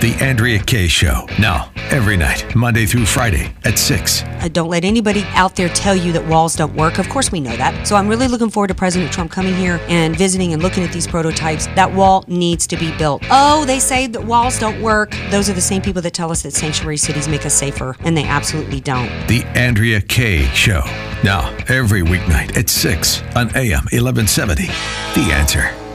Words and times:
The 0.00 0.14
Andrea 0.20 0.60
Kaye 0.60 0.86
Show. 0.86 1.26
Now, 1.40 1.72
every 1.90 2.16
night, 2.16 2.54
Monday 2.54 2.86
through 2.86 3.04
Friday 3.04 3.52
at 3.64 3.80
6. 3.80 4.22
I 4.22 4.46
don't 4.46 4.68
let 4.68 4.84
anybody 4.84 5.24
out 5.30 5.56
there 5.56 5.68
tell 5.70 5.96
you 5.96 6.12
that 6.12 6.24
walls 6.24 6.54
don't 6.54 6.72
work. 6.76 6.98
Of 6.98 7.08
course, 7.08 7.32
we 7.32 7.40
know 7.40 7.56
that. 7.56 7.84
So 7.84 7.96
I'm 7.96 8.06
really 8.06 8.28
looking 8.28 8.48
forward 8.48 8.68
to 8.68 8.76
President 8.76 9.10
Trump 9.10 9.32
coming 9.32 9.56
here 9.56 9.80
and 9.88 10.16
visiting 10.16 10.52
and 10.52 10.62
looking 10.62 10.84
at 10.84 10.92
these 10.92 11.08
prototypes. 11.08 11.66
That 11.74 11.92
wall 11.92 12.24
needs 12.28 12.64
to 12.68 12.76
be 12.76 12.96
built. 12.96 13.24
Oh, 13.28 13.64
they 13.64 13.80
say 13.80 14.06
that 14.06 14.22
walls 14.22 14.56
don't 14.60 14.80
work. 14.80 15.16
Those 15.30 15.50
are 15.50 15.54
the 15.54 15.60
same 15.60 15.82
people 15.82 16.00
that 16.02 16.14
tell 16.14 16.30
us 16.30 16.42
that 16.42 16.52
sanctuary 16.52 16.96
cities 16.96 17.26
make 17.26 17.44
us 17.44 17.54
safer, 17.54 17.96
and 18.04 18.16
they 18.16 18.24
absolutely 18.24 18.80
don't. 18.80 19.08
The 19.26 19.42
Andrea 19.56 20.00
Kaye 20.00 20.44
Show. 20.54 20.82
Now, 21.24 21.52
every 21.66 22.02
weeknight 22.02 22.56
at 22.56 22.68
6 22.68 23.22
on 23.34 23.48
AM 23.56 23.82
1170. 23.90 24.66
The 24.66 25.32
answer. 25.32 25.87